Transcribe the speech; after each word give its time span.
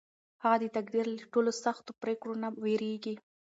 هغه 0.43 0.57
د 0.61 0.65
تقدیر 0.75 1.05
له 1.15 1.21
ټولو 1.33 1.51
سختو 1.63 1.91
پرېکړو 2.01 2.33
نه 2.43 2.49
وېرېږي. 2.63 3.15